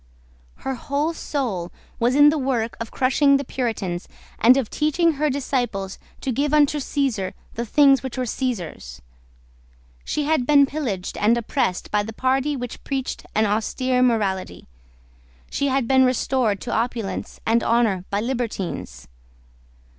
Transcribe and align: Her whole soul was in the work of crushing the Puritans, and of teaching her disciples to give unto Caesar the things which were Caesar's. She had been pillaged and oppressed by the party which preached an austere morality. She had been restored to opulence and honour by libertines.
Her 0.65 0.73
whole 0.73 1.13
soul 1.13 1.71
was 1.99 2.15
in 2.15 2.29
the 2.29 2.37
work 2.39 2.75
of 2.79 2.89
crushing 2.89 3.37
the 3.37 3.43
Puritans, 3.43 4.07
and 4.39 4.57
of 4.57 4.67
teaching 4.71 5.11
her 5.11 5.29
disciples 5.29 5.99
to 6.21 6.31
give 6.31 6.55
unto 6.55 6.79
Caesar 6.79 7.35
the 7.53 7.67
things 7.67 8.01
which 8.01 8.17
were 8.17 8.25
Caesar's. 8.25 9.03
She 10.03 10.23
had 10.23 10.47
been 10.47 10.65
pillaged 10.65 11.19
and 11.19 11.37
oppressed 11.37 11.91
by 11.91 12.01
the 12.01 12.13
party 12.13 12.55
which 12.55 12.83
preached 12.83 13.27
an 13.35 13.45
austere 13.45 14.01
morality. 14.01 14.65
She 15.51 15.67
had 15.67 15.87
been 15.87 16.03
restored 16.03 16.61
to 16.61 16.73
opulence 16.73 17.39
and 17.45 17.63
honour 17.63 18.03
by 18.09 18.21
libertines. 18.21 19.07